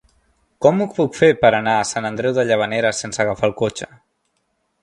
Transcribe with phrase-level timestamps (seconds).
[0.65, 3.93] Com ho puc fer per anar a Sant Andreu de Llavaneres sense agafar el cotxe?